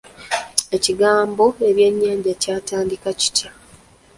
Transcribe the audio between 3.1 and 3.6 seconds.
kitya?